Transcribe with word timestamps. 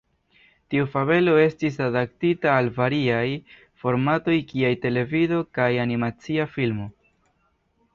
Tiu 0.73 0.87
fabelo 0.93 1.35
estis 1.41 1.77
adaptita 1.89 2.55
al 2.63 2.71
variaj 2.79 3.21
formatoj 3.85 4.41
kiaj 4.53 4.75
televido 4.89 5.47
kaj 5.61 5.73
animacia 5.89 6.53
filmo. 6.59 6.95